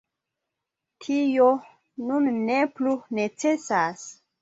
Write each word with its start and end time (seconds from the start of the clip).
Tio 1.05 1.51
nun 2.09 2.35
ne 2.49 2.59
plu 2.81 2.99
necesas. 3.23 4.13